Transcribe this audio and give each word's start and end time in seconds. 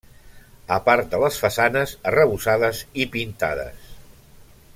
A 0.77 0.77
part 0.87 1.11
de 1.11 1.19
les 1.23 1.37
façanes 1.43 1.93
arrebossades 2.13 2.83
i 3.05 3.09
pintades. 3.17 3.95